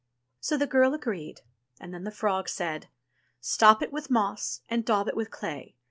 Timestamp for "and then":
1.79-2.05